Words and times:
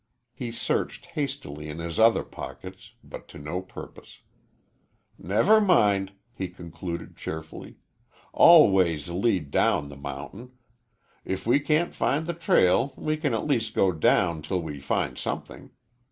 He 0.33 0.49
searched 0.51 1.05
hastily 1.13 1.69
in 1.69 1.77
his 1.77 1.99
other 1.99 2.23
pockets, 2.23 2.93
but 3.03 3.27
to 3.27 3.37
no 3.37 3.61
purpose. 3.61 4.21
"Never 5.19 5.61
mind," 5.63 6.13
he 6.33 6.47
concluded, 6.47 7.15
cheerfully. 7.15 7.75
"All 8.33 8.71
ways 8.71 9.09
lead 9.09 9.51
down 9.51 9.89
the 9.89 9.95
mountain. 9.95 10.53
If 11.23 11.45
we 11.45 11.59
can't 11.59 11.93
find 11.93 12.25
the 12.25 12.33
trail 12.33 12.95
we 12.97 13.15
can 13.15 13.35
at 13.35 13.45
least 13.45 13.75
go 13.75 13.91
down 13.91 14.41
till 14.41 14.63
we 14.63 14.79
find 14.79 15.19
something. 15.19 15.69